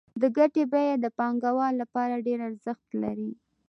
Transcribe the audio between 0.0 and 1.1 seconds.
د ګټې بیه د